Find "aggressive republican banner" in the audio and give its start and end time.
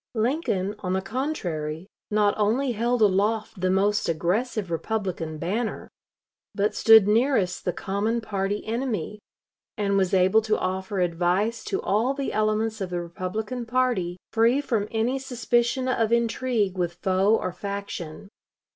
4.09-5.91